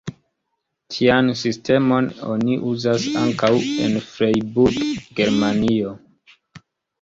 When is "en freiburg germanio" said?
3.85-5.95